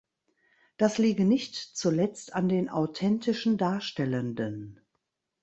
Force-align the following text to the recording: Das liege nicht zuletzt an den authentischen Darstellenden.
Das 0.77 0.97
liege 0.97 1.25
nicht 1.25 1.53
zuletzt 1.53 2.33
an 2.33 2.49
den 2.49 2.69
authentischen 2.69 3.59
Darstellenden. 3.59 4.81